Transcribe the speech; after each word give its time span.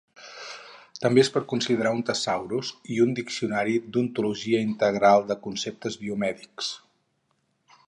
També 1.01 1.21
es 1.23 1.27
pot 1.35 1.43
considerar 1.51 1.91
un 1.97 2.01
tesaurus 2.07 2.71
i 2.95 2.97
un 3.05 3.13
diccionari 3.21 3.77
d'ontologia 3.97 4.65
integral 4.71 5.29
de 5.33 5.39
conceptes 5.47 6.01
biomèdics. 6.07 6.75